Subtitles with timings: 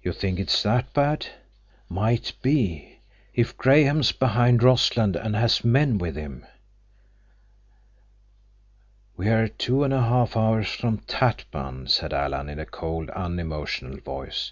[0.00, 1.26] "You think it's that bad?"
[1.88, 3.00] "Might be.
[3.34, 6.46] If Graham's behind Rossland and has men with him—"
[9.16, 14.48] "We're two and a half hours from Tatpan," said Alan, in a cold, unemotional voice.